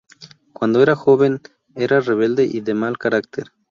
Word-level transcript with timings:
Cuando 0.51 0.81
era 0.81 0.95
joven 0.95 1.41
era 1.75 1.99
rebelde 1.99 2.45
y 2.45 2.61
de 2.61 2.73
mal 2.73 2.97
carácter. 2.97 3.51